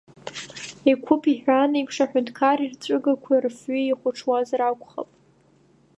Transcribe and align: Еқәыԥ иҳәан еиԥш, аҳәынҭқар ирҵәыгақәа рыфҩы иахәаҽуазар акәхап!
Еқәыԥ 0.91 1.23
иҳәан 1.33 1.71
еиԥш, 1.77 1.95
аҳәынҭқар 2.03 2.57
ирҵәыгақәа 2.61 3.35
рыфҩы 3.43 3.77
иахәаҽуазар 3.85 4.61
акәхап! 4.61 5.09